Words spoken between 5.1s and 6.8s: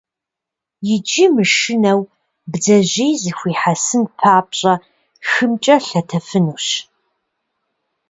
хымкӀэ лъэтэфынущ.